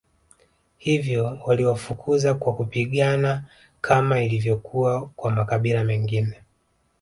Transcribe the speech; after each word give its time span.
Hivyo 0.77 1.39
waliwafukuza 1.45 2.33
kwa 2.33 2.53
kupigana 2.55 3.43
kama 3.81 4.23
ilivyokuwa 4.23 5.07
kwa 5.15 5.31
makabila 5.31 5.83
mengi 5.83 6.27